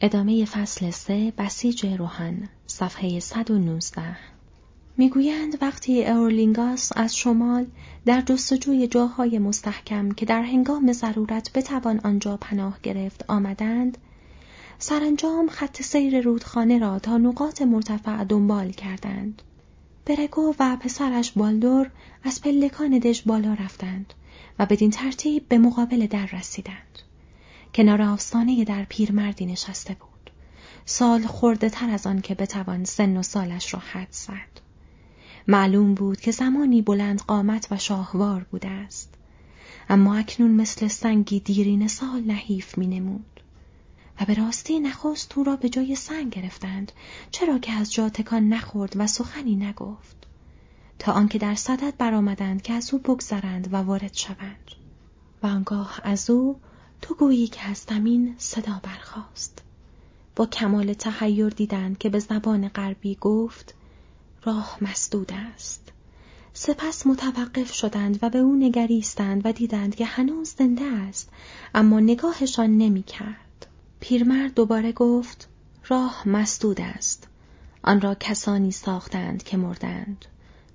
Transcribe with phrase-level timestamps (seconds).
[0.00, 4.02] ادامه فصل سه بسیج روحان صفحه 119
[4.96, 7.66] می‌گویند وقتی اورلینگاس از شمال
[8.06, 13.98] در جستجوی جاهای مستحکم که در هنگام ضرورت بتوان آنجا پناه گرفت آمدند
[14.78, 19.42] سرانجام خط سیر رودخانه را تا نقاط مرتفع دنبال کردند.
[20.06, 21.90] برگو و پسرش بالدور
[22.22, 24.14] از پلکان دژ بالا رفتند
[24.58, 27.03] و بدین ترتیب به مقابل در رسیدند.
[27.74, 30.30] کنار آستانه در پیرمردی نشسته بود.
[30.84, 34.60] سال خورده تر از آن که بتوان سن و سالش را حد زد.
[35.48, 39.14] معلوم بود که زمانی بلند قامت و شاهوار بوده است.
[39.88, 43.40] اما اکنون مثل سنگی دیرین سال نحیف می نمود.
[44.20, 46.92] و به راستی نخست تو را به جای سنگ گرفتند
[47.30, 50.16] چرا که از جا تکان نخورد و سخنی نگفت.
[50.98, 54.70] تا آنکه در صدد برآمدند که از او بگذرند و وارد شوند.
[55.42, 56.60] و آنگاه از او
[57.02, 59.62] تو گویی که از زمین صدا برخاست
[60.36, 63.74] با کمال تحیر دیدند که به زبان غربی گفت
[64.42, 65.92] راه مسدود است
[66.56, 71.28] سپس متوقف شدند و به او نگریستند و دیدند که هنوز زنده است
[71.74, 73.66] اما نگاهشان نمی کرد.
[74.00, 75.48] پیرمرد دوباره گفت
[75.86, 77.28] راه مسدود است.
[77.82, 80.24] آن را کسانی ساختند که مردند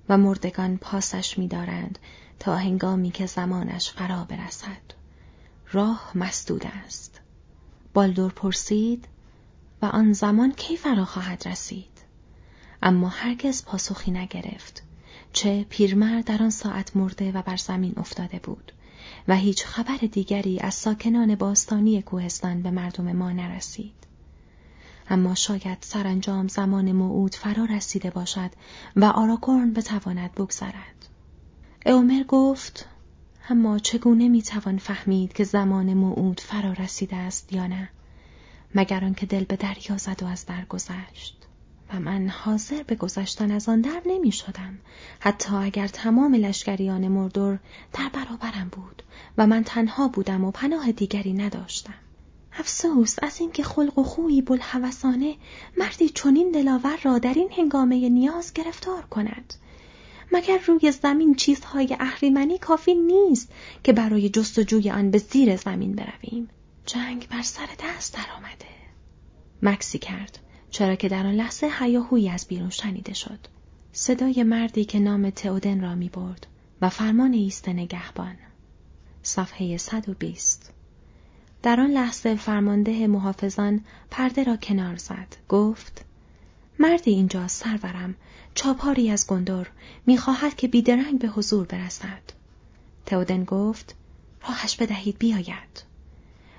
[0.08, 1.98] و مردگان پاسش می‌دارند
[2.38, 4.99] تا هنگامی که زمانش فرا برسد.
[5.72, 7.20] راه مسدود است.
[7.94, 9.08] بالدور پرسید
[9.82, 12.00] و آن زمان کی فرا خواهد رسید؟
[12.82, 14.82] اما هرگز پاسخی نگرفت
[15.32, 18.72] چه پیرمرد در آن ساعت مرده و بر زمین افتاده بود
[19.28, 23.94] و هیچ خبر دیگری از ساکنان باستانی کوهستان به مردم ما نرسید
[25.10, 28.50] اما شاید سرانجام زمان موعود فرا رسیده باشد
[28.96, 31.08] و آراکورن بتواند بگذرد
[31.86, 32.88] اومر گفت
[33.50, 37.88] اما چگونه می‌توان فهمید که زمان موعود فرا رسیده است یا نه
[38.74, 41.46] مگر آنکه دل به دریا زد و از در گذشت
[41.92, 44.78] و من حاضر به گذشتن از آن در نمی شدم.
[45.20, 47.58] حتی اگر تمام لشکریان مردور
[47.92, 49.02] در برابرم بود
[49.38, 51.94] و من تنها بودم و پناه دیگری نداشتم.
[52.52, 55.36] افسوس از اینکه خلق و خویی بلحوثانه
[55.78, 59.54] مردی چنین دلاور را در این هنگامه نیاز گرفتار کند.
[60.32, 63.52] مگر روی زمین چیزهای اهریمنی کافی نیست
[63.84, 66.48] که برای جستجوی آن به زیر زمین برویم.
[66.86, 68.66] جنگ بر سر دست درآمده.
[69.62, 70.38] مکسی کرد.
[70.70, 73.38] چرا که در آن لحظه هیاهویی از بیرون شنیده شد.
[73.92, 76.46] صدای مردی که نام تئودن را می برد
[76.82, 78.36] و فرمان ایست نگهبان.
[79.22, 80.72] صفحه 120
[81.62, 85.36] در آن لحظه فرمانده محافظان پرده را کنار زد.
[85.48, 86.04] گفت
[86.80, 88.14] مردی اینجا سرورم
[88.54, 89.66] چاپاری از گندر
[90.06, 92.22] می‌خواهد که بیدرنگ به حضور برسد.
[93.06, 93.94] تئودن گفت
[94.48, 95.84] راهش بدهید بیاید.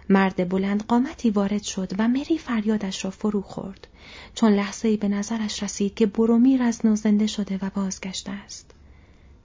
[0.10, 3.88] مرد بلند قامتی وارد شد و مری فریادش را فرو خورد
[4.36, 8.72] چون لحظه ای به نظرش رسید که برومیر از نو زنده شده و بازگشته است.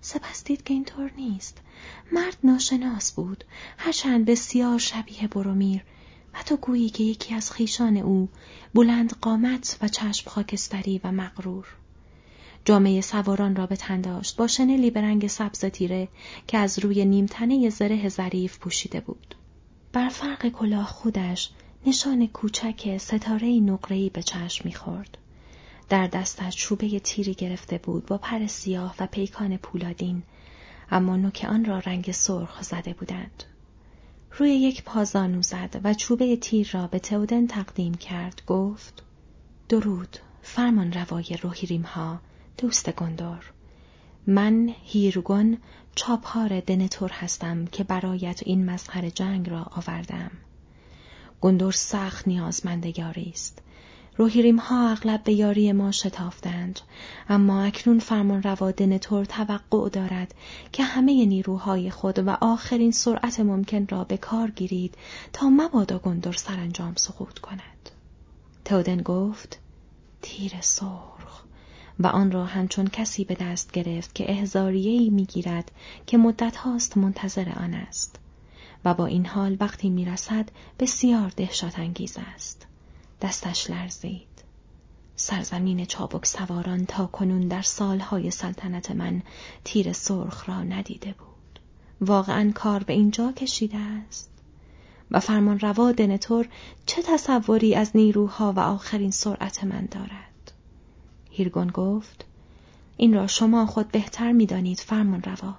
[0.00, 1.58] سپس دید که اینطور نیست.
[2.12, 3.44] مرد ناشناس بود،
[3.78, 5.82] هرچند بسیار شبیه برومیر
[6.42, 8.28] تو گویی که یکی از خیشان او
[8.74, 11.66] بلند قامت و چشم خاکستری و مغرور.
[12.64, 16.08] جامعه سواران را به تن داشت با شنلی به رنگ سبز تیره
[16.46, 19.34] که از روی نیمتنه زره ظریف پوشیده بود.
[19.92, 21.50] بر فرق کلاه خودش
[21.86, 25.18] نشان کوچک ستاره نقره‌ای به چشم می‌خورد.
[25.88, 30.22] در دستش چوبه تیری گرفته بود با پر سیاه و پیکان پولادین
[30.90, 33.44] اما نوک آن را رنگ سرخ زده بودند.
[34.38, 38.42] روی یک پازانو زد و چوبه تیر را به تودن تقدیم کرد.
[38.46, 39.02] گفت
[39.68, 42.20] درود فرمان روای روحیریم ها
[42.58, 43.52] دوست گندور.
[44.26, 45.58] من هیرگون
[45.94, 50.30] چاپار دنتور هستم که برایت این مظهر جنگ را آوردم.
[51.40, 53.62] گندور سخت نیازمند یاری است.
[54.18, 56.80] روحیریم ها اغلب به یاری ما شتافتند
[57.28, 60.34] اما اکنون فرمان روا دنتور توقع دارد
[60.72, 64.94] که همه نیروهای خود و آخرین سرعت ممکن را به کار گیرید
[65.32, 67.90] تا مبادا گندور سرانجام سقوط کند.
[68.64, 69.58] تودن گفت
[70.22, 71.42] تیر سرخ
[72.00, 75.70] و آن را همچون کسی به دست گرفت که احزاریهی می‌گیرد
[76.06, 78.18] که مدت هاست منتظر آن است.
[78.84, 80.48] و با این حال وقتی می‌رسد
[80.78, 82.66] بسیار دهشت انگیز است.
[83.20, 84.36] دستش لرزید.
[85.16, 89.22] سرزمین چابک سواران تا کنون در سالهای سلطنت من
[89.64, 91.60] تیر سرخ را ندیده بود.
[92.00, 94.30] واقعا کار به اینجا کشیده است.
[95.10, 96.48] و فرمان روا دنتور
[96.86, 100.52] چه تصوری از نیروها و آخرین سرعت من دارد؟
[101.30, 102.24] هیرگون گفت
[102.96, 105.54] این را شما خود بهتر می‌دانید فرمان روا.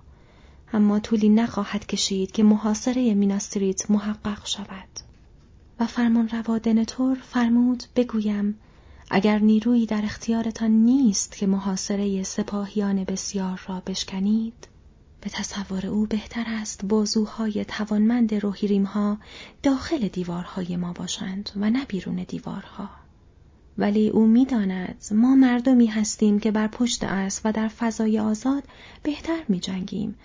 [0.73, 5.06] اما طولی نخواهد کشید که محاصره میناستریت محقق شود.
[5.79, 8.59] و فرمان روا دنتور فرمود بگویم
[9.11, 14.67] اگر نیرویی در اختیارتان نیست که محاصره سپاهیان بسیار را بشکنید
[15.21, 19.17] به تصور او بهتر است بازوهای توانمند روحیریم ها
[19.63, 22.89] داخل دیوارهای ما باشند و نه بیرون دیوارها.
[23.77, 28.63] ولی او می‌داند ما مردمی هستیم که بر پشت است و در فضای آزاد
[29.03, 30.15] بهتر می جنگیم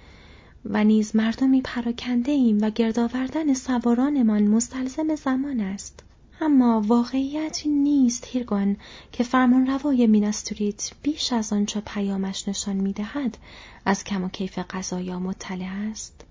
[0.65, 6.03] و نیز مردمی پراکنده ایم و گردآوردن سوارانمان مستلزم زمان است.
[6.41, 8.77] اما واقعیت نیست هیرگان
[9.13, 13.39] که فرمان روای مینستریت بیش از آنچه پیامش نشان می‌دهد
[13.85, 16.25] از کم و کیف غذایا مطلع است.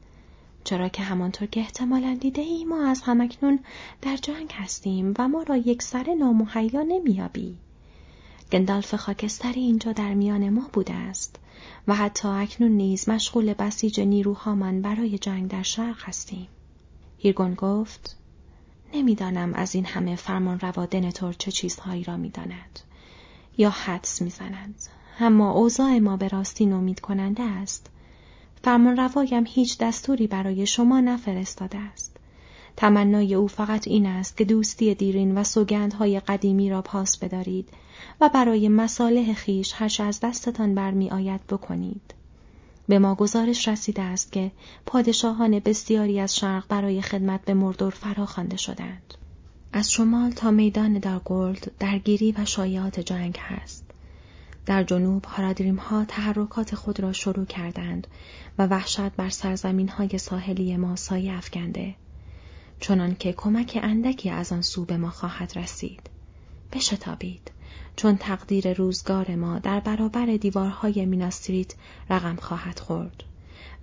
[0.63, 3.59] چرا که همانطور که احتمالا دیده ای ما از همکنون
[4.01, 7.55] در جنگ هستیم و ما را یک سر نامحیا نمیابی
[8.51, 11.39] گندالف خاکستری اینجا در میان ما بوده است.
[11.87, 16.47] و حتی اکنون نیز مشغول بسیج نیروهامان برای جنگ در شرق هستیم.
[17.17, 18.17] هیرگون گفت
[18.93, 22.79] نمی‌دانم از این همه فرمان روا دنتور چه چیزهایی را می‌داند
[23.57, 24.75] یا حدس می‌زند
[25.19, 27.89] اما اوضاع ما به راستی نومید کننده است.
[28.63, 32.10] فرمان روایم هیچ دستوری برای شما نفرستاده است.
[32.77, 37.69] تمنای او فقط این است که دوستی دیرین و سوگندهای قدیمی را پاس بدارید
[38.21, 42.13] و برای مصالح خیش هرچه از دستتان برمی آید بکنید.
[42.87, 44.51] به ما گزارش رسیده است که
[44.85, 49.13] پادشاهان بسیاری از شرق برای خدمت به مردور فرا خوانده شدند.
[49.73, 53.85] از شمال تا میدان دارگولد درگیری و شایعات جنگ هست.
[54.65, 58.07] در جنوب هارادریم ها تحرکات خود را شروع کردند
[58.57, 61.95] و وحشت بر سرزمین های ساحلی ما سایه افکنده.
[62.81, 66.09] چنان که کمک اندکی از آن سو به ما خواهد رسید.
[66.71, 67.51] بشتابید.
[67.95, 71.73] چون تقدیر روزگار ما در برابر دیوارهای میناستریت
[72.09, 73.23] رقم خواهد خورد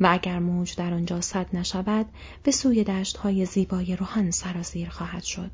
[0.00, 2.06] و اگر موج در آنجا صد نشود
[2.42, 5.50] به سوی دشتهای زیبای روحان سرازیر خواهد شد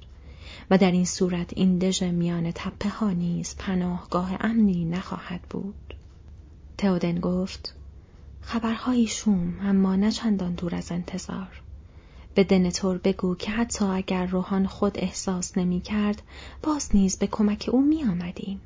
[0.70, 5.94] و در این صورت این دژ میان تپه ها نیز پناهگاه امنی نخواهد بود
[6.78, 7.74] تئودن گفت
[8.40, 11.63] خبرهایی شوم اما نه چندان دور از انتظار
[12.34, 16.22] به دنتور بگو که حتی اگر روحان خود احساس نمی کرد
[16.62, 18.60] باز نیز به کمک او می آمدیم.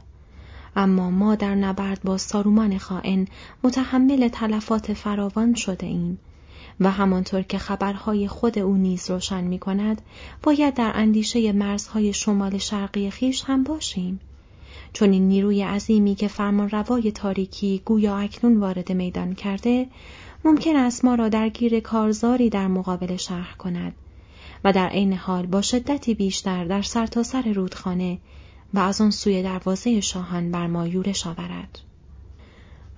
[0.76, 3.26] اما ما در نبرد با سارومان خائن
[3.64, 6.18] متحمل تلفات فراوان شده ایم
[6.80, 10.02] و همانطور که خبرهای خود او نیز روشن می کند
[10.42, 14.20] باید در اندیشه مرزهای شمال شرقی خیش هم باشیم.
[14.92, 19.86] چون این نیروی عظیمی که فرمان روای تاریکی گویا اکنون وارد میدان کرده
[20.48, 23.94] ممکن است ما را درگیر کارزاری در مقابل شهر کند
[24.64, 28.18] و در عین حال با شدتی بیشتر در سرتاسر سر رودخانه
[28.74, 31.78] و از آن سوی دروازه شاهان بر ما یورش آورد.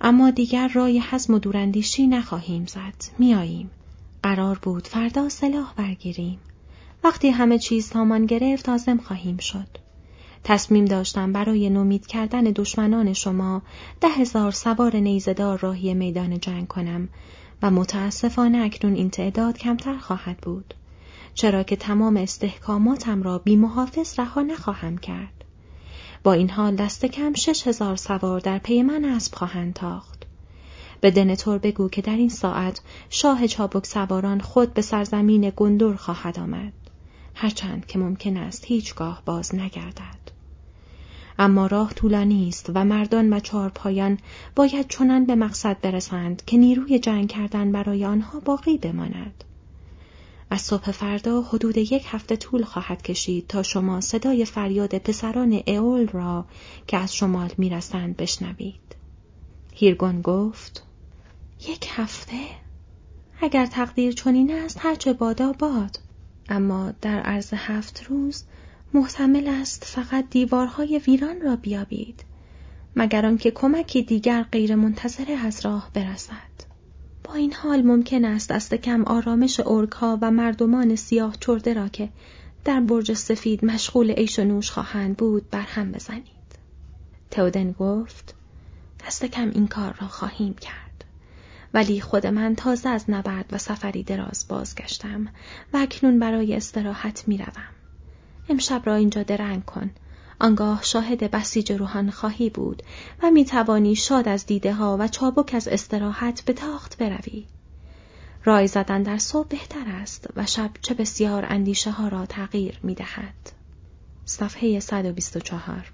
[0.01, 3.17] اما دیگر رای حزم و دوراندیشی نخواهیم زد.
[3.19, 3.71] میاییم.
[4.23, 6.39] قرار بود فردا سلاح برگیریم.
[7.03, 9.67] وقتی همه چیز سامان گرفت آزم خواهیم شد.
[10.43, 13.61] تصمیم داشتم برای نومید کردن دشمنان شما
[14.01, 17.09] ده هزار سوار نیزدار راهی میدان جنگ کنم
[17.61, 20.73] و متاسفانه اکنون این تعداد کمتر خواهد بود.
[21.33, 25.43] چرا که تمام استحکاماتم را بی محافظ رها نخواهم کرد.
[26.23, 30.23] با این حال دست کم شش هزار سوار در پی من اسب خواهند تاخت.
[31.01, 36.39] به دنتور بگو که در این ساعت شاه چابک سواران خود به سرزمین گندور خواهد
[36.39, 36.73] آمد.
[37.35, 40.20] هرچند که ممکن است هیچگاه باز نگردد.
[41.41, 44.17] اما راه طولانی است و مردان و چهارپایان
[44.55, 49.43] باید چنان به مقصد برسند که نیروی جنگ کردن برای آنها باقی بماند.
[50.49, 56.07] از صبح فردا حدود یک هفته طول خواهد کشید تا شما صدای فریاد پسران اول
[56.07, 56.45] را
[56.87, 58.95] که از شمال می‌رسند بشنوید.
[59.73, 60.83] هیرگون گفت
[61.67, 62.41] یک هفته؟
[63.41, 65.99] اگر تقدیر چنین است هرچه بادا باد
[66.49, 68.43] اما در عرض هفت روز
[68.93, 72.23] محتمل است فقط دیوارهای ویران را بیابید
[72.95, 76.71] مگر آنکه کمکی دیگر غیر منتظره از راه برسد.
[77.23, 82.09] با این حال ممکن است دست کم آرامش ارکها و مردمان سیاه چرده را که
[82.65, 86.25] در برج سفید مشغول عیش و نوش خواهند بود بر هم بزنید.
[87.31, 88.35] تودن گفت
[89.07, 91.05] دست کم این کار را خواهیم کرد.
[91.73, 95.27] ولی خود من تازه از نبرد و سفری دراز بازگشتم
[95.73, 97.80] و اکنون برای استراحت می روم.
[98.51, 99.91] امشب را اینجا درنگ کن.
[100.39, 102.83] آنگاه شاهد بسیج روحان خواهی بود
[103.23, 107.45] و می توانی شاد از دیده ها و چابک از استراحت به تاخت بروی.
[108.43, 112.95] رای زدن در صبح بهتر است و شب چه بسیار اندیشه ها را تغییر می
[112.95, 113.51] دهد.
[114.25, 115.91] صفحه 124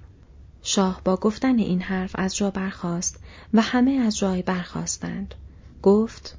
[0.62, 3.20] شاه با گفتن این حرف از جا برخاست
[3.54, 5.36] و همه از جای برخواستند.
[5.82, 6.38] گفت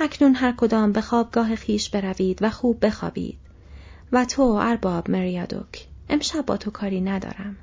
[0.00, 3.38] اکنون هر کدام به خوابگاه خیش بروید و خوب بخوابید.
[4.12, 7.56] و تو ارباب مریادوک امشب با تو کاری ندارم.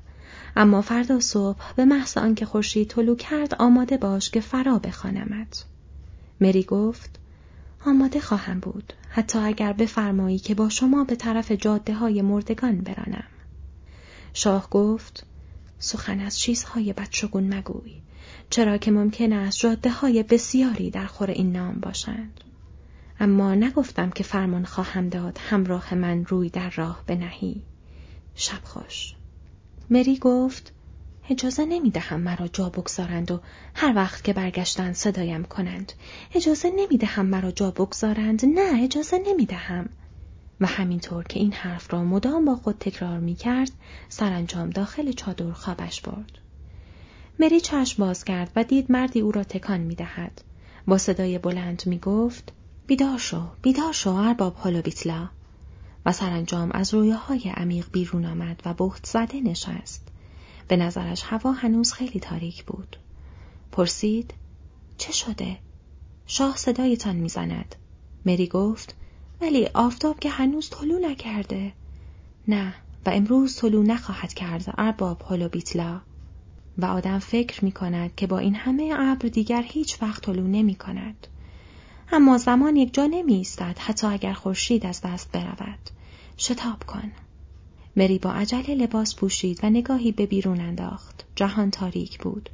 [0.56, 5.64] اما فردا صبح به محض آنکه خورشید طلوع کرد آماده باش که فرا بخوانمت.
[6.40, 7.18] مری گفت
[7.86, 13.26] آماده خواهم بود حتی اگر بفرمایی که با شما به طرف جاده های مردگان برانم.
[14.34, 15.26] شاه گفت
[15.78, 17.92] سخن از چیزهای بدشگون مگوی
[18.50, 22.40] چرا که ممکن است جاده های بسیاری در خور این نام باشند.
[23.20, 27.62] اما نگفتم که فرمان خواهم داد همراه من روی در راه بنهی.
[28.34, 29.14] شب خوش.
[29.90, 30.72] مری گفت
[31.30, 33.40] اجازه نمی دهم مرا جا بگذارند و
[33.74, 35.92] هر وقت که برگشتن صدایم کنند.
[36.34, 38.44] اجازه نمی دهم مرا جا بگذارند.
[38.44, 39.88] نه اجازه نمی دهم
[40.60, 43.70] و همینطور که این حرف را مدام با خود تکرار می کرد
[44.08, 46.38] سرانجام داخل چادر خوابش برد.
[47.38, 50.42] مری چشم باز کرد و دید مردی او را تکان می دهد.
[50.86, 52.52] با صدای بلند می گفت
[52.86, 55.28] بیدار شو بیدار شو ارباب بیتلا
[56.06, 60.08] و سرانجام از رویاهای عمیق بیرون آمد و بخت زده نشست.
[60.68, 62.96] به نظرش هوا هنوز خیلی تاریک بود.
[63.72, 64.34] پرسید
[64.98, 65.58] چه شده؟
[66.26, 67.74] شاه صدایتان می‌زند.
[68.26, 68.94] مری گفت
[69.40, 71.72] ولی آفتاب که هنوز طلوع نکرده.
[72.48, 72.74] نه
[73.06, 76.00] و امروز طلوع نخواهد کرد ارباب بیتلا
[76.78, 80.74] و آدم فکر می کند که با این همه ابر دیگر هیچ وقت طلوع نمی
[80.74, 81.26] کند.
[82.12, 85.78] اما زمان یک جا نمی ایستد حتی اگر خورشید از دست برود.
[86.38, 87.12] شتاب کن.
[87.96, 91.24] مری با عجله لباس پوشید و نگاهی به بیرون انداخت.
[91.36, 92.50] جهان تاریک بود.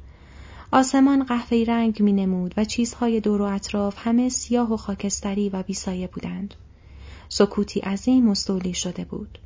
[0.71, 5.63] آسمان قهوه‌ای رنگ می نمود و چیزهای دور و اطراف همه سیاه و خاکستری و
[5.63, 6.53] بیسایه بودند.
[7.29, 9.39] سکوتی عظیم مستولی شده بود.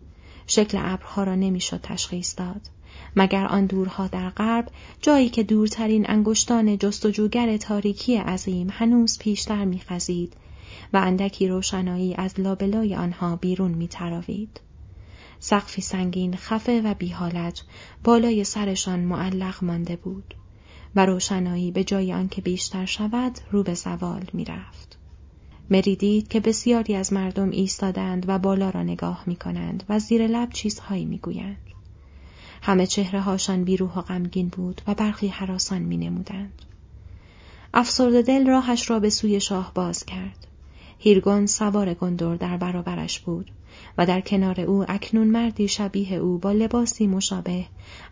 [0.48, 2.62] شکل ابرها را نمی‌شد تشخیص داد.
[3.16, 4.68] مگر آن دورها در غرب
[5.02, 10.34] جایی که دورترین انگشتان جستجوگر تاریکی عظیم هنوز پیشتر میخزید
[10.94, 14.62] و اندکی روشنایی از لابلای آنها بیرون میتراوید
[15.40, 17.64] سقفی سنگین خفه و بیحالت
[18.04, 20.36] بالای سرشان معلق مانده بود
[20.96, 24.98] و روشنایی به جای آنکه بیشتر شود رو به زوال می‌رفت
[25.70, 30.28] مری دید که بسیاری از مردم ایستادند و بالا را نگاه می کنند و زیر
[30.28, 31.77] لب چیزهایی می گویند.
[32.62, 36.62] همه چهره هاشان بیروح و غمگین بود و برخی حراسان می نمودند.
[37.74, 40.48] افسرد دل راهش را به سوی شاه باز کرد.
[41.00, 43.52] هیرگون سوار گندور در برابرش بود
[43.98, 47.66] و در کنار او اکنون مردی شبیه او با لباسی مشابه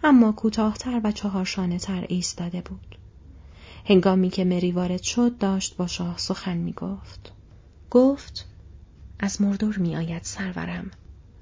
[0.04, 2.98] اما کوتاهتر و چهارشانه تر ایستاده بود.
[3.86, 7.32] هنگامی که مری وارد شد داشت با شاه سخن می گفت.
[7.92, 8.48] گفت
[9.20, 10.92] از مردور می آید سرورم.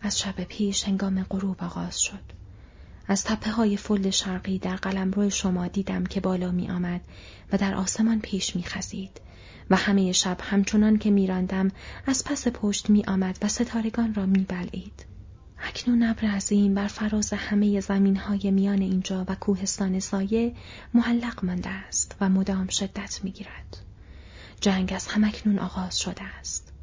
[0.02, 2.43] از شب پیش هنگام غروب آغاز شد.
[3.08, 7.02] از تپه های فل شرقی در قلمرو شما دیدم که بالا می آمد
[7.52, 9.22] و در آسمان پیش می خزید
[9.70, 11.72] و همه شب همچنان که میراندم
[12.06, 15.06] از پس پشت می آمد و ستارگان را می بلعید.
[15.64, 20.56] اکنون ابر عظیم بر فراز همه زمین های میان اینجا و کوهستان سایه
[20.94, 23.78] معلق مانده است و مدام شدت می گیرد.
[24.62, 26.74] جنگ از همکنون آغاز شده است.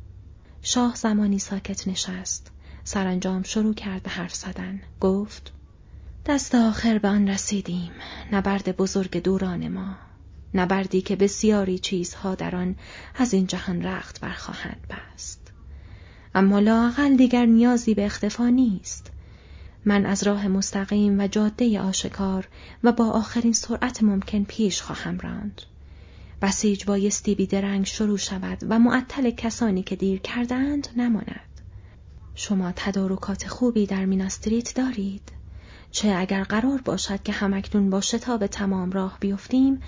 [0.62, 2.52] شاه زمانی ساکت نشست.
[2.84, 4.80] سرانجام شروع کرد به حرف زدن.
[5.00, 5.52] گفت
[6.26, 7.90] دست آخر به آن رسیدیم.
[8.32, 9.96] نبرد بزرگ دوران ما.
[10.54, 12.76] نبردی که بسیاری چیزها در آن
[13.14, 15.52] از این جهان رخت برخواهند بست.
[16.34, 19.10] اما لااقل دیگر نیازی به اختفا نیست.
[19.84, 22.48] من از راه مستقیم و جاده آشکار
[22.84, 25.62] و با آخرین سرعت ممکن پیش خواهم راند.
[26.42, 31.60] بسیج بایستی بیدرنگ شروع شود و معطل کسانی که دیر کردند نماند.
[32.34, 35.39] شما تدارکات خوبی در میناستریت دارید.
[35.90, 39.80] چه اگر قرار باشد که همکنون با شتاب تمام راه بیفتیم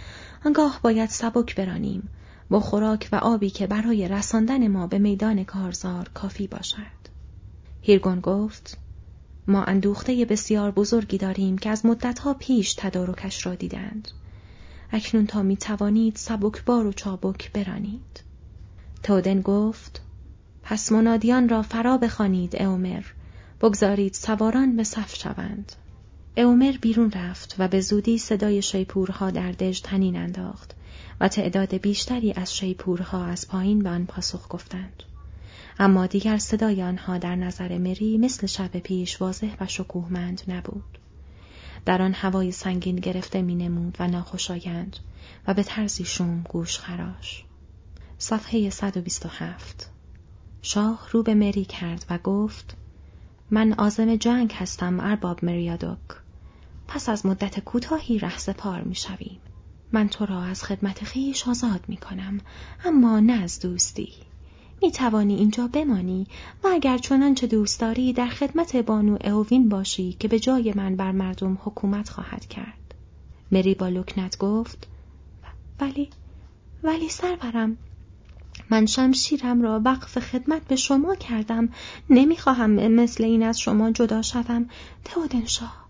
[0.45, 2.09] آنگاه باید سبک برانیم
[2.51, 7.03] با خوراک و آبی که برای رساندن ما به میدان کارزار کافی باشد.
[7.83, 8.79] هیرگون گفت
[9.47, 14.09] ما اندوخته بسیار بزرگی داریم که از مدتها پیش تدارکش را دیدند.
[14.93, 18.23] اکنون تا می توانید سبک بار و چابک برانید.
[19.03, 20.03] تودن گفت
[20.63, 23.05] پس منادیان را فرا بخوانید اومر
[23.61, 25.73] بگذارید سواران به صف شوند.
[26.37, 30.75] اومر بیرون رفت و به زودی صدای شیپورها در دژ تنین انداخت
[31.21, 35.03] و تعداد بیشتری از شیپورها از پایین به آن پاسخ گفتند.
[35.79, 40.99] اما دیگر صدای آنها در نظر مری مثل شب پیش واضح و شکوهمند نبود.
[41.85, 44.97] در آن هوای سنگین گرفته می نمود و ناخوشایند
[45.47, 47.45] و به طرزی شوم گوش خراش.
[48.19, 49.91] صفحه 127
[50.63, 52.77] شاه رو به مری کرد و گفت
[53.51, 56.22] من آزم جنگ هستم ارباب مریادوک
[56.89, 59.41] پس از مدت کوتاهی رهسپار می شویم.
[59.93, 62.41] من تو را از خدمت خیش آزاد می کنم
[62.85, 64.13] اما نه از دوستی
[64.83, 66.27] می توانی اینجا بمانی
[66.65, 71.13] و اگر چنانچه دوست داری در خدمت بانو اووین باشی که به جای من بر
[71.13, 72.95] مردم حکومت خواهد کرد.
[73.53, 74.89] مری با لکنت گفت
[75.81, 76.11] ولی
[76.83, 77.77] ولی سرورم
[78.71, 81.69] من شمشیرم را وقف خدمت به شما کردم
[82.11, 84.67] نمی‌خواهم مثل این از شما جدا شوم
[85.05, 85.82] تودنشاه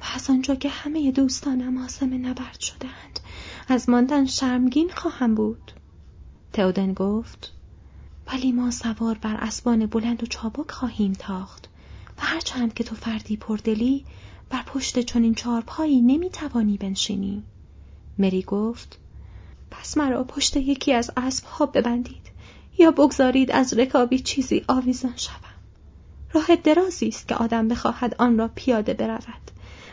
[0.00, 3.20] و از آنجا که همه دوستانم آسم نبرد شدهاند
[3.68, 5.72] از ماندن شرمگین خواهم بود.
[6.52, 7.52] تئودن گفت
[8.32, 11.68] ولی ما سوار بر اسبان بلند و چابک خواهیم تاخت
[12.18, 14.04] و هرچند که تو فردی پردلی
[14.50, 17.42] بر پشت چنین چارپایی نمی‌توانی بنشینی.
[18.18, 18.98] مری گفت
[19.70, 22.30] پس مرا پشت یکی از اسبها ببندید
[22.78, 25.34] یا بگذارید از رکابی چیزی آویزان شوم.
[26.32, 29.49] راه درازی است که آدم بخواهد آن را پیاده برود.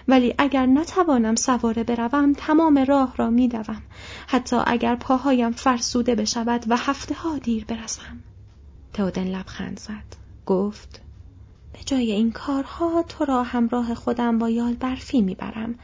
[0.08, 3.82] ولی اگر نتوانم سواره بروم تمام راه را میدوم
[4.28, 8.20] حتی اگر پاهایم فرسوده بشود و هفته ها دیر برسم
[8.94, 11.02] تودن لبخند زد گفت
[11.74, 15.76] به جای این کارها تو را همراه خودم با یال برفی می‌برم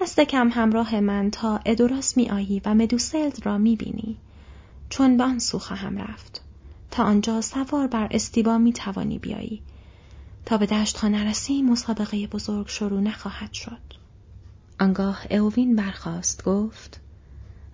[0.00, 4.16] دست کم همراه من تا ادوراس می آیی و مدوسلد را می بینی.
[4.88, 6.42] چون به آن سو خواهم رفت.
[6.90, 9.62] تا آنجا سوار بر استیبا می توانی بیایی.
[10.46, 13.80] تا به دشت ها نرسی مسابقه بزرگ شروع نخواهد شد.
[14.80, 17.00] آنگاه اووین برخاست گفت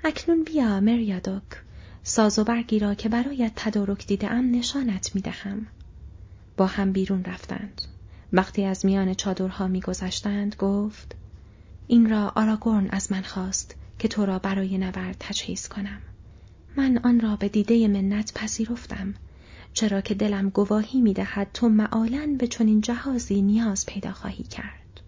[0.05, 1.63] اکنون بیا مریادوک
[2.03, 5.67] ساز و برگی را که برایت تدارک دیده ام نشانت می دهم.
[6.57, 7.83] با هم بیرون رفتند.
[8.33, 11.15] وقتی از میان چادرها میگذشتند گفت
[11.87, 16.01] این را آراگورن از من خواست که تو را برای نبرد تجهیز کنم.
[16.77, 19.15] من آن را به دیده منت پذیرفتم
[19.79, 25.01] چرا که دلم گواهی می دهد تو معالا به چنین جهازی نیاز پیدا خواهی کرد.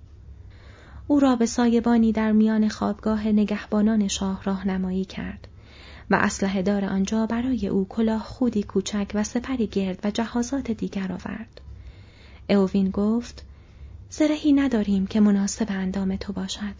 [1.06, 5.48] او را به سایبانی در میان خوابگاه نگهبانان شاه راهنمایی کرد
[6.10, 11.12] و اسلحه دار آنجا برای او کلاه خودی کوچک و سپری گرد و جهازات دیگر
[11.12, 11.60] آورد.
[12.48, 13.44] اووین گفت
[14.10, 16.74] زرهی نداریم که مناسب اندام تو باشد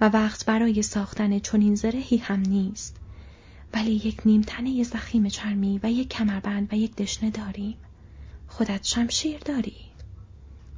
[0.00, 2.96] و وقت برای ساختن چنین زرهی هم نیست
[3.74, 7.74] ولی یک نیمتنه زخیم چرمی و یک کمربند و یک دشنه داریم.
[8.46, 9.76] خودت شمشیر داری.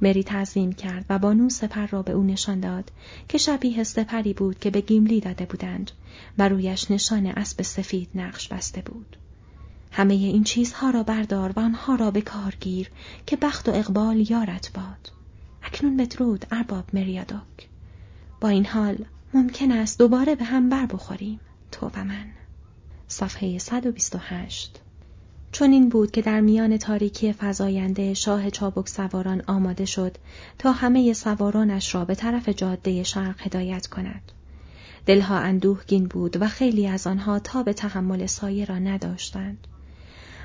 [0.01, 2.91] مری تعظیم کرد و بانو سپر را به او نشان داد
[3.29, 5.91] که شبیه سپری بود که به گیملی داده بودند
[6.37, 9.17] و رویش نشان اسب سفید نقش بسته بود.
[9.91, 12.89] همه این چیزها را بردار و آنها را به کار گیر
[13.25, 15.11] که بخت و اقبال یارت باد.
[15.63, 17.67] اکنون بدرود ارباب مریادوک.
[18.41, 18.97] با این حال
[19.33, 21.39] ممکن است دوباره به هم بر بخوریم.
[21.71, 22.25] تو و من.
[23.07, 24.79] صفحه 128
[25.51, 30.17] چون این بود که در میان تاریکی فزاینده شاه چابک سواران آماده شد
[30.57, 34.31] تا همه سوارانش را به طرف جاده شرق هدایت کند.
[35.05, 39.67] دلها اندوهگین بود و خیلی از آنها تا به تحمل سایه را نداشتند.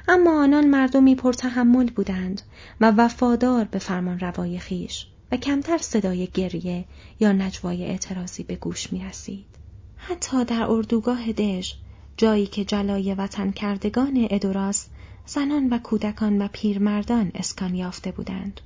[0.09, 2.43] اما آنان مردمی پرتحمل بودند
[2.81, 5.07] و وفادار به فرمان روای خیش.
[5.33, 6.85] و کمتر صدای گریه
[7.21, 9.45] یا نجوای اعتراضی به گوش می رسید.
[9.97, 11.73] حتی در اردوگاه دژ
[12.17, 14.87] جایی که جلای وطن کردگان ادوراس
[15.27, 18.61] زنان و کودکان و پیرمردان اسکان یافته بودند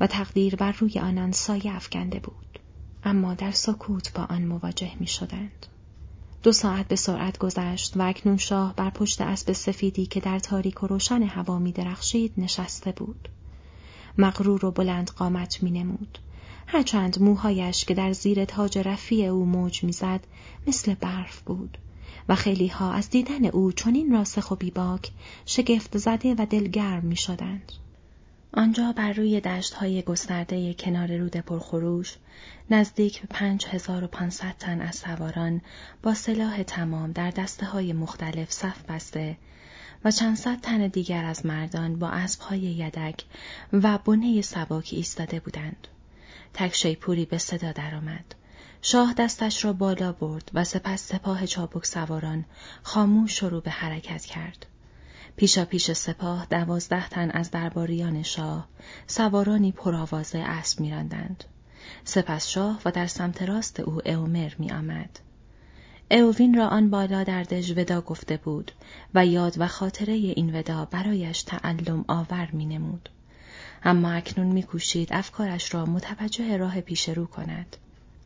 [0.00, 2.58] و تقدیر بر روی آنان سایه افکنده بود
[3.04, 5.66] اما در سکوت با آن مواجه می شدند.
[6.42, 10.82] دو ساعت به سرعت گذشت و اکنون شاه بر پشت اسب سفیدی که در تاریک
[10.82, 13.28] و روشن هوا می درخشید نشسته بود.
[14.18, 16.18] مغرور و بلند قامت می نمود.
[16.66, 20.26] هرچند موهایش که در زیر تاج رفیع او موج می‌زد
[20.66, 21.78] مثل برف بود
[22.28, 25.10] و خیلی ها از دیدن او چنین راسخ و بیباک
[25.46, 27.72] شگفت زده و دلگرم می شدند.
[28.52, 32.16] آنجا بر روی دشت های گسترده کنار رود پرخروش
[32.70, 35.60] نزدیک به پنج هزار و پانصد تن از سواران
[36.02, 39.36] با سلاح تمام در دسته های مختلف صف بسته
[40.04, 43.24] و چند صد تن دیگر از مردان با اسبهای یدک
[43.72, 45.88] و بنه سباک ایستاده بودند.
[46.54, 48.34] تک شیپوری به صدا درآمد.
[48.82, 52.44] شاه دستش را بالا برد و سپس سپاه چابک سواران
[52.82, 54.66] خاموش شروع به حرکت کرد.
[55.36, 58.68] پیشا پیش سپاه دوازده تن از درباریان شاه
[59.06, 61.44] سوارانی پرآوازه اسب میراندند.
[62.04, 65.20] سپس شاه و در سمت راست او اومر می آمد.
[66.10, 68.72] اووین را آن بالا در دژ ودا گفته بود
[69.14, 73.08] و یاد و خاطره این ودا برایش تعلم آور می نمود.
[73.82, 77.76] اما اکنون میکوشید افکارش را متوجه راه پیش رو کند.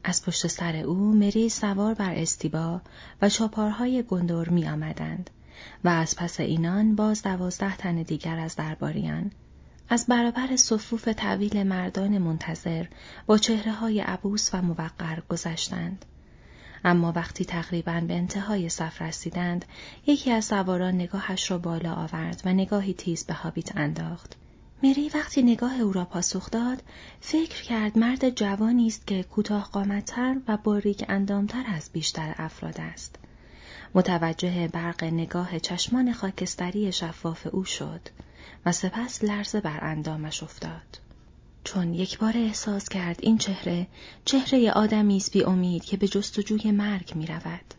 [0.04, 2.80] از پشت سر او مری سوار بر استیبا
[3.22, 5.30] و چاپارهای گندور می آمدند
[5.84, 9.30] و از پس اینان باز دوازده تن دیگر از درباریان
[9.88, 12.86] از برابر صفوف طویل مردان منتظر
[13.26, 16.04] با چهره های عبوس و موقر گذشتند.
[16.84, 19.64] اما وقتی تقریبا به انتهای صف رسیدند
[20.06, 24.36] یکی از سواران نگاهش را بالا آورد و نگاهی تیز به هابیت انداخت
[24.82, 26.82] مری وقتی نگاه او را پاسخ داد
[27.20, 33.16] فکر کرد مرد جوانی است که کوتاه قامتتر و باریک اندامتر از بیشتر افراد است
[33.94, 38.00] متوجه برق نگاه چشمان خاکستری شفاف او شد
[38.66, 41.00] و سپس لرزه بر اندامش افتاد
[41.64, 43.86] چون یک بار احساس کرد این چهره
[44.24, 47.74] چهره آدمی است بی امید که به جستجوی مرگ می رود.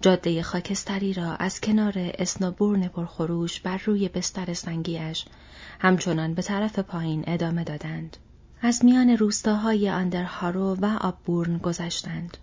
[0.00, 5.24] جاده خاکستری را از کنار اسنابورن پرخروش بر روی بستر سنگیش
[5.82, 8.16] همچنان به طرف پایین ادامه دادند.
[8.62, 12.36] از میان روستاهای اندرهارو و آببورن گذشتند.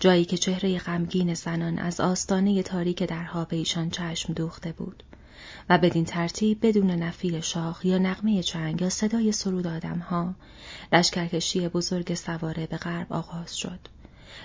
[0.00, 5.02] جایی که چهره غمگین زنان از آستانه تاریک درها به ایشان چشم دوخته بود.
[5.68, 10.34] و بدین ترتیب بدون نفیر شاخ یا نقمه چنگ یا صدای سرود آدمها
[10.92, 13.80] لشکرکشی بزرگ سواره به غرب آغاز شد.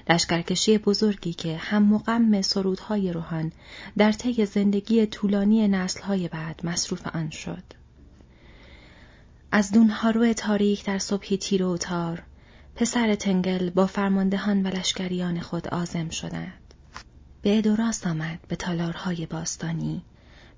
[0.09, 3.51] لشکرکشی بزرگی که هم مقم سرودهای روحان
[3.97, 7.80] در طی زندگی طولانی نسلهای بعد مصروف آن شد.
[9.53, 12.23] از دونهارو تاریک در صبحی تیر و تار،
[12.75, 16.73] پسر تنگل با فرماندهان و لشکریان خود آزم شدند.
[17.41, 20.01] به ادوراست آمد به تالارهای باستانی.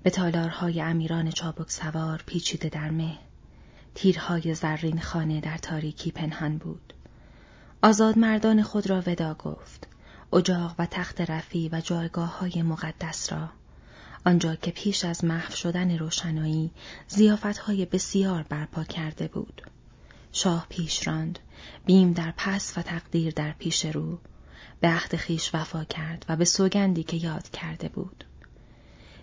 [0.02, 3.18] به تالارهای امیران چابک سوار پیچیده در مه.
[3.94, 6.94] تیرهای زرین خانه در تاریکی پنهان بود.
[7.82, 9.88] آزاد مردان خود را ودا گفت.
[10.32, 13.48] اجاق و تخت رفی و جایگاه های مقدس را.
[14.26, 16.70] آنجا که پیش از محو شدن روشنایی
[17.64, 19.62] های بسیار برپا کرده بود.
[20.32, 21.38] شاه پیش راند
[21.86, 24.18] بیم در پس و تقدیر در پیش رو
[24.80, 28.24] به عهد خیش وفا کرد و به سوگندی که یاد کرده بود.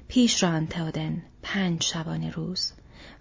[0.08, 2.74] پیش را تودن پنج شبانه روز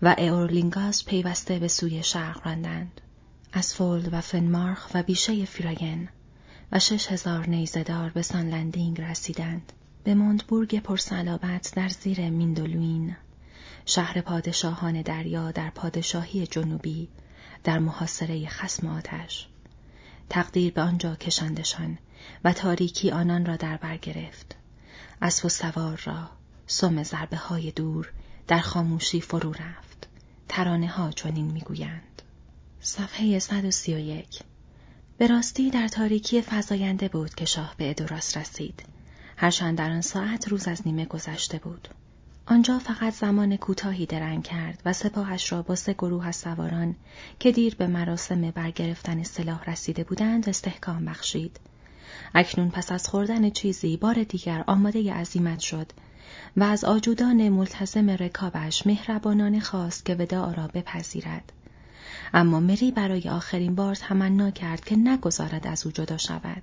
[0.03, 3.01] و اورلینگاس پیوسته به سوی شرق راندند.
[3.53, 6.09] از فولد و فنمارخ و بیشه فیراین
[6.73, 9.73] و شش هزار نیزدار به سانلندینگ رسیدند.
[10.05, 13.17] به مونتبورگ پرسلابت در زیر میندولوین
[13.87, 17.09] شهر پادشاهان دریا در پادشاهی جنوبی
[17.65, 19.49] در محاصره خسم آتش
[20.29, 21.99] تقدیر به آنجا کشندشان
[22.45, 24.57] و تاریکی آنان را در بر گرفت
[25.23, 26.31] اسب و سوار را
[26.67, 28.13] سم ضربه های دور
[28.49, 30.09] در خاموشی فرو رفت.
[30.49, 32.23] ترانه ها چنین می‌گویند.
[32.81, 34.41] صفحه 131
[35.19, 38.83] به راستی در تاریکی فضاینده بود که شاه به ادوراس رسید.
[39.41, 41.89] هرچند در آن ساعت روز از نیمه گذشته بود.
[42.47, 46.97] آنجا فقط زمان کوتاهی درنگ کرد و سپاهش را با سه گروه از سواران
[47.39, 51.61] که دیر به مراسم برگرفتن سلاح رسیده بودند استحکام بخشید.
[52.35, 55.93] اکنون پس از خوردن چیزی بار دیگر آماده عزیمت شد
[56.57, 61.53] و از آجودان ملتزم رکابش مهربانانه خواست که وداع را بپذیرد.
[62.35, 66.63] اما مری برای آخرین بار تمنا کرد که نگذارد از او جدا شود.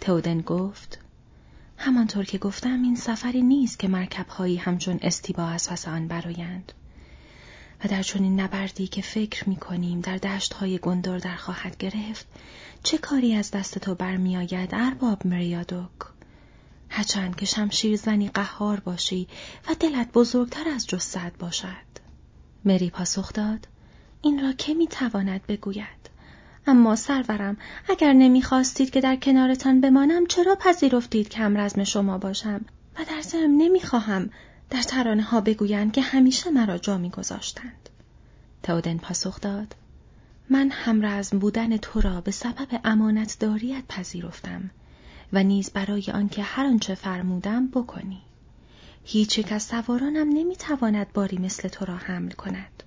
[0.00, 0.98] تودن گفت
[1.82, 6.72] همانطور که گفتم این سفری نیست که مرکبهایی همچون استیبا از پس آن برایند.
[7.84, 12.26] و در چنین نبردی که فکر می کنیم در دشتهای گندر در خواهد گرفت
[12.82, 15.90] چه کاری از دست تو برمیآید ارباب مریادوک
[16.88, 19.28] هرچند که شمشیر زنی قهار باشی
[19.68, 21.90] و دلت بزرگتر از جسد باشد.
[22.64, 23.68] مری پاسخ داد
[24.22, 26.09] این را که می‌تواند بگوید
[26.66, 27.56] اما سرورم
[27.88, 32.64] اگر نمی‌خواستید که در کنارتان بمانم چرا پذیرفتید که رزم شما باشم
[32.98, 34.30] و در ضمن نمی‌خواهم
[34.70, 37.88] در ترانه ها بگویند که همیشه مرا جا میگذاشتند
[38.62, 39.74] تودن پاسخ داد
[40.50, 44.70] من همرزم بودن تو را به سبب امانتداریت پذیرفتم
[45.32, 48.22] و نیز برای آنکه هر آنچه فرمودم بکنی.
[49.04, 52.82] هیچ یک از سوارانم نمی‌تواند باری مثل تو را حمل کند.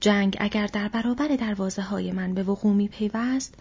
[0.00, 3.54] جنگ اگر در برابر دروازه های من به وقوع می پیوست،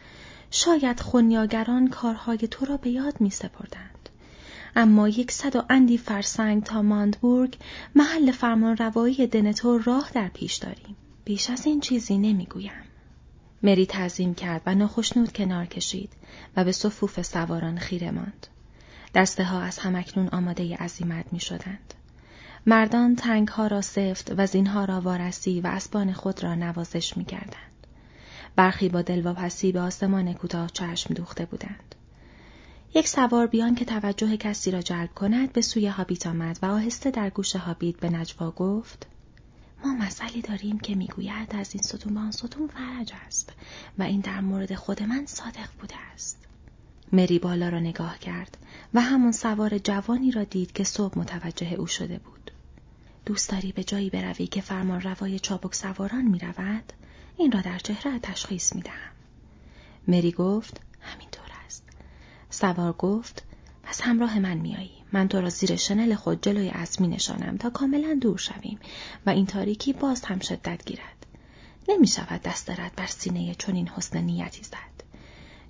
[0.52, 4.10] شاید خونیاگران کارهای تو را به یاد می سپردند.
[4.76, 7.58] اما یکصد و اندی فرسنگ تا ماندبورگ
[7.96, 10.96] محل فرمان روایی دنتو راه در پیش داریم.
[11.26, 12.84] بیش از این چیزی نمی‌گویم.
[13.64, 16.10] مری تعظیم کرد و ناخشنود کنار کشید
[16.56, 18.48] و به صفوف سواران خیره ماند.
[19.16, 21.94] دسته ها از همکنون آماده عزیمت می شدند.
[22.70, 27.26] مردان تنگ ها را سفت و زینها را وارسی و اسبان خود را نوازش می
[27.26, 27.88] کردند.
[28.56, 31.96] برخی با دلواپسی به آسمان کوتاه چشم دوخته بودند.
[32.94, 37.12] یک سوار بیان که توجه کسی را جلب کند به سوی هابیت آمد و آهسته
[37.12, 39.08] در گوش هابیت به نجوا گفت
[39.86, 43.54] ما مسئله داریم که می‌گوید از این ستون به آن ستون فرج است
[43.98, 46.38] و این در مورد خود من صادق بوده است.
[47.12, 48.58] مری بالا را نگاه کرد
[48.94, 52.39] و همون سوار جوانی را دید که صبح متوجه او شده بود.
[53.26, 56.94] دوست داری به جایی بروی که فرمان روای چابک سواران می رود؟
[57.38, 59.12] این را در چهره تشخیص می دهم.
[60.08, 61.84] مری گفت همینطور است.
[62.50, 63.44] سوار گفت
[63.84, 67.70] پس همراه من میایی من تو را زیر شنل خود جلوی اسب می نشانم تا
[67.70, 68.80] کاملا دور شویم
[69.26, 71.26] و این تاریکی باز هم شدت گیرد
[71.90, 75.04] نمی شود دست دارد بر سینه چنین حسن نیتی زد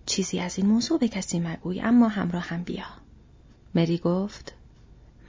[0.06, 2.86] چیزی از این موضوع به کسی مگوی اما همراه هم بیا
[3.76, 4.54] مری گفت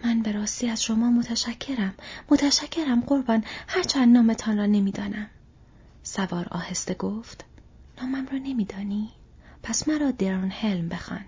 [0.05, 1.95] من به راستی از شما متشکرم.
[2.31, 3.45] متشکرم قربان.
[3.69, 5.31] هرچند نامتان را نمی‌دانم.
[6.03, 7.45] سوار آهسته گفت
[7.99, 9.11] نامم را نمیدانی؟
[9.63, 11.25] پس مرا درن هلم بخوان.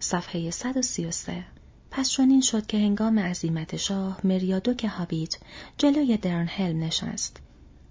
[0.00, 1.44] صفحه 133
[1.90, 5.36] پس چنین شد که هنگام عزیمت شاه مریادوک هابیت
[5.78, 7.40] جلوی درن هلم نشست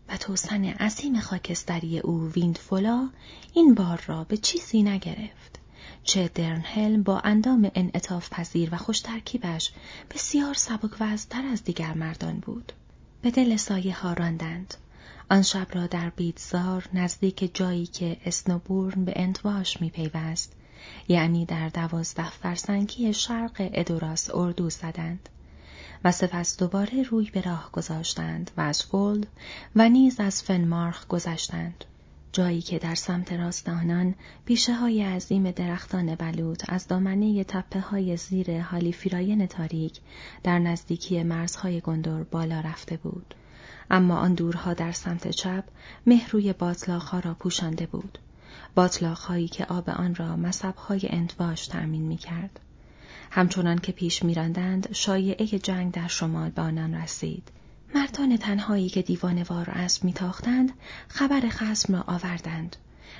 [0.09, 3.09] و توسن عظیم خاکستری او ویندفولا
[3.53, 5.59] این بار را به چیزی نگرفت.
[6.03, 9.71] چه درنهلم با اندام انعطاف پذیر و خوش ترکیبش
[10.11, 12.73] بسیار سبک وزتر از دیگر مردان بود.
[13.21, 14.73] به دل سایه ها راندند.
[15.29, 20.53] آن شب را در بیتزار نزدیک جایی که اسنوبورن به انتواش می پیوست.
[21.07, 25.29] یعنی در دوازده فرسنگی شرق ادوراس اردو زدند.
[26.03, 29.27] و سپس دوباره روی به راه گذاشتند و از فولد
[29.75, 31.85] و نیز از فنمارخ گذشتند.
[32.33, 34.15] جایی که در سمت راست آنان
[34.45, 39.99] پیشه های عظیم درختان بلوط از دامنه تپه های زیر حالی فیراین تاریک
[40.43, 43.35] در نزدیکی مرزهای گندر بالا رفته بود.
[43.91, 45.63] اما آن دورها در سمت چپ
[46.07, 46.53] مه روی
[46.87, 48.17] ها را پوشانده بود.
[49.01, 50.37] هایی که آب آن را
[50.77, 52.59] های انتواش تأمین می کرد.
[53.31, 57.51] همچنان که پیش میراندند شایعه جنگ در شمال به آنان رسید.
[57.95, 60.71] مردان تنهایی که دیوانوار اسب میتاختند
[61.07, 62.75] خبر خسم را آوردند.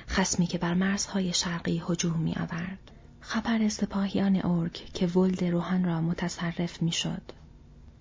[0.08, 2.90] خسمی که بر مرزهای شرقی هجوم می آورد.
[3.20, 7.22] خبر سپاهیان اورک که ولد روحان را متصرف می‌شد.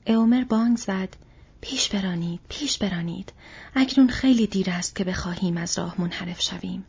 [0.08, 1.16] اومر بانگ زد
[1.62, 3.34] پیش برانید پیش برانید.
[3.76, 6.86] اکنون خیلی دیر است که بخواهیم از راه منحرف شویم.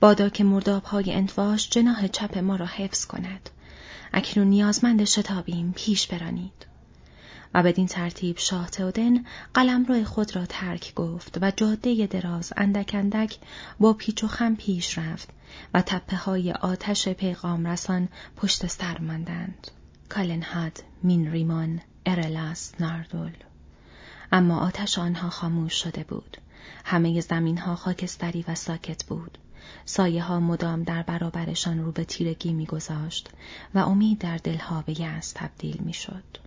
[0.00, 3.50] بادا که مردابهای انتواش جناح چپ ما را حفظ کند.
[4.12, 6.66] اکنون نیازمند شتابیم پیش برانید.
[7.56, 13.38] و بدین ترتیب شاه تودن قلمرو خود را ترک گفت و جاده دراز اندک اندک
[13.80, 15.28] با پیچ و خم پیش رفت
[15.74, 19.68] و تپه های آتش پیغام رسان پشت سر ماندند.
[20.08, 23.32] کالنهاد، مین ریمان، ارلاس، ناردول.
[24.32, 26.36] اما آتش آنها خاموش شده بود.
[26.84, 29.38] همه زمین ها خاکستری و ساکت بود.
[29.84, 33.30] سایه ها مدام در برابرشان رو به تیرگی میگذاشت
[33.74, 36.45] و امید در دلها به یأس تبدیل می‌شد.